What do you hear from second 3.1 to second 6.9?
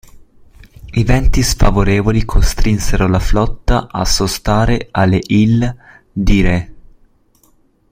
flotta a sostare alle îles d'Hyères.